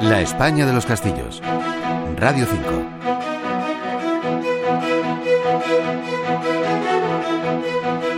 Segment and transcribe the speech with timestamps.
[0.00, 1.40] La España de los Castillos.
[2.16, 3.02] Radio 5.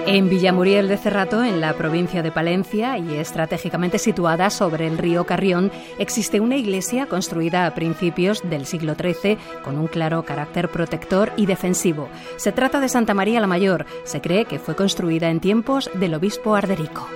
[0.07, 5.25] En Villamuriel de Cerrato, en la provincia de Palencia y estratégicamente situada sobre el río
[5.25, 11.33] Carrión, existe una iglesia construida a principios del siglo XIII con un claro carácter protector
[11.37, 12.09] y defensivo.
[12.37, 13.87] Se trata de Santa María la Mayor.
[14.05, 17.09] Se cree que fue construida en tiempos del obispo Arderico.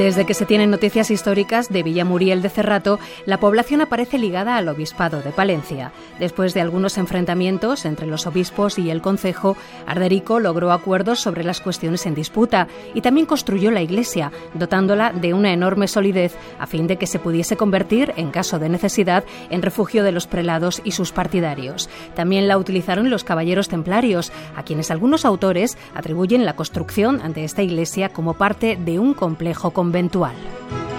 [0.00, 4.66] Desde que se tienen noticias históricas de Villamuriel de Cerrato, la población aparece ligada al
[4.66, 5.92] obispado de Palencia.
[6.18, 11.60] Después de algunos enfrentamientos entre los obispos y el concejo, Arderico logró acuerdos sobre las
[11.60, 16.86] cuestiones en disputa y también construyó la iglesia, dotándola de una enorme solidez a fin
[16.86, 20.92] de que se pudiese convertir, en caso de necesidad, en refugio de los prelados y
[20.92, 21.90] sus partidarios.
[22.14, 27.62] También la utilizaron los caballeros templarios, a quienes algunos autores atribuyen la construcción de esta
[27.62, 30.89] iglesia como parte de un complejo conventual conventual.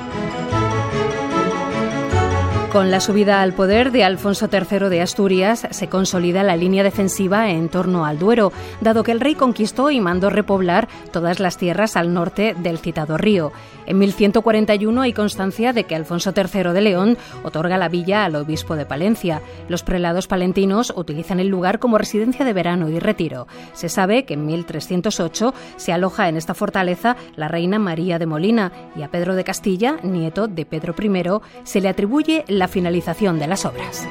[2.71, 7.49] Con la subida al poder de Alfonso III de Asturias se consolida la línea defensiva
[7.49, 11.97] en torno al Duero, dado que el rey conquistó y mandó repoblar todas las tierras
[11.97, 13.51] al norte del citado río.
[13.87, 18.77] En 1141 hay constancia de que Alfonso III de León otorga la villa al obispo
[18.77, 19.41] de Palencia.
[19.67, 23.47] Los prelados palentinos utilizan el lugar como residencia de verano y retiro.
[23.73, 28.71] Se sabe que en 1308 se aloja en esta fortaleza la reina María de Molina
[28.95, 33.47] y a Pedro de Castilla, nieto de Pedro I, se le atribuye la finalización de
[33.47, 34.07] las obras.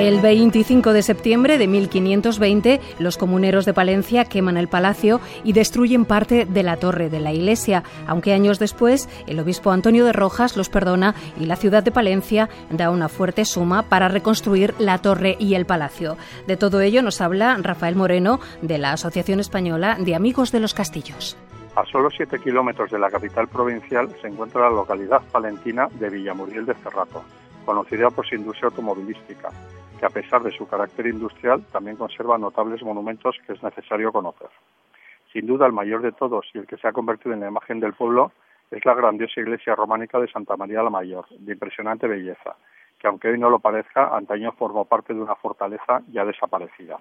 [0.00, 6.06] El 25 de septiembre de 1520, los comuneros de Palencia queman el palacio y destruyen
[6.06, 10.56] parte de la torre de la iglesia, aunque años después el obispo Antonio de Rojas
[10.56, 15.36] los perdona y la ciudad de Palencia da una fuerte suma para reconstruir la torre
[15.38, 16.16] y el palacio.
[16.46, 20.72] De todo ello nos habla Rafael Moreno de la Asociación Española de Amigos de los
[20.72, 21.36] Castillos.
[21.76, 26.64] A solo 7 kilómetros de la capital provincial se encuentra la localidad palentina de Villamuriel
[26.64, 27.22] de Cerrato,
[27.66, 29.50] conocida por su industria automovilística,
[30.00, 34.48] que a pesar de su carácter industrial también conserva notables monumentos que es necesario conocer.
[35.30, 37.80] Sin duda el mayor de todos y el que se ha convertido en la imagen
[37.80, 38.32] del pueblo
[38.70, 42.56] es la grandiosa iglesia románica de Santa María la Mayor, de impresionante belleza,
[42.98, 46.98] que aunque hoy no lo parezca, antaño formó parte de una fortaleza ya desaparecida.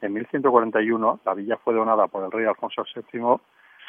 [0.00, 3.36] En 1141 la villa fue donada por el rey Alfonso VII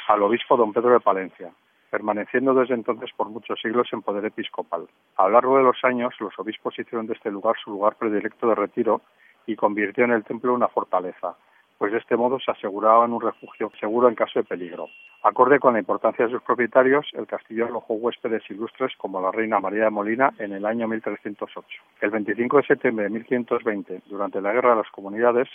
[0.09, 1.49] al obispo don Pedro de Palencia,
[1.89, 4.87] permaneciendo desde entonces por muchos siglos en poder episcopal.
[5.15, 8.47] A lo largo de los años, los obispos hicieron de este lugar su lugar predilecto
[8.47, 9.01] de retiro
[9.45, 11.35] y convirtieron el templo en una fortaleza,
[11.77, 14.87] pues de este modo se aseguraban un refugio seguro en caso de peligro.
[15.23, 19.59] Acorde con la importancia de sus propietarios, el castillo alojó huéspedes ilustres como la reina
[19.59, 21.67] María de Molina en el año 1308.
[22.01, 25.49] El 25 de septiembre de 1520, durante la Guerra de las Comunidades,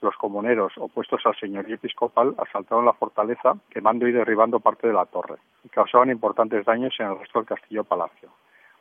[0.00, 5.06] los comuneros opuestos al señorío episcopal asaltaron la fortaleza, quemando y derribando parte de la
[5.06, 8.30] torre, y causaban importantes daños en el resto del castillo-palacio.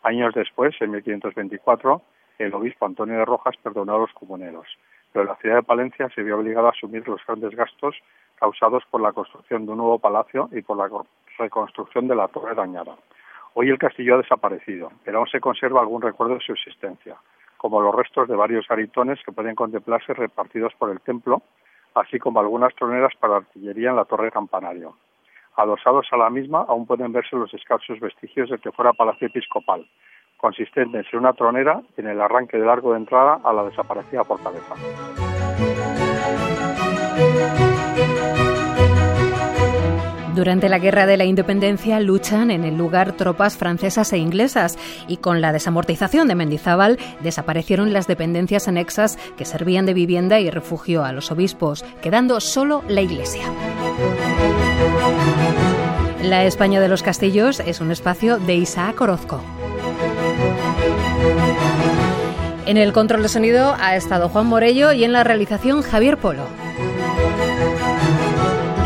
[0.04, 2.02] Años después, en 1524,
[2.38, 4.68] el obispo Antonio de Rojas perdonó a los comuneros,
[5.12, 7.96] pero la ciudad de Palencia se vio obligada a asumir los grandes gastos
[8.36, 10.88] causados por la construcción de un nuevo palacio y por la
[11.40, 12.96] reconstrucción de la torre dañada.
[13.56, 17.18] Hoy el castillo ha desaparecido, pero aún se conserva algún recuerdo de su existencia
[17.58, 21.42] como los restos de varios garitones que pueden contemplarse repartidos por el templo,
[21.96, 24.96] así como algunas troneras para artillería en la torre campanario.
[25.56, 29.88] Adosados a la misma aún pueden verse los escasos vestigios del que fuera palacio episcopal,
[30.38, 34.24] consistentes en una tronera y en el arranque del arco de entrada a la desaparecida
[34.24, 34.76] fortaleza.
[40.38, 44.78] Durante la Guerra de la Independencia luchan en el lugar tropas francesas e inglesas
[45.08, 50.52] y con la desamortización de Mendizábal desaparecieron las dependencias anexas que servían de vivienda y
[50.52, 53.46] refugio a los obispos, quedando solo la iglesia.
[56.22, 59.42] La España de los Castillos es un espacio de Isaac Orozco.
[62.68, 66.67] En el control de sonido ha estado Juan Morello y en la realización Javier Polo.